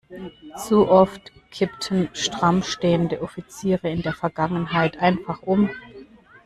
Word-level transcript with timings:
Zu 0.57 0.89
oft 0.89 1.31
kippten 1.51 2.09
stramm 2.13 2.63
stehende 2.63 3.21
Offiziere 3.21 3.91
in 3.91 4.01
der 4.01 4.13
Vergangenheit 4.13 4.97
einfach 4.97 5.43
um. 5.43 5.69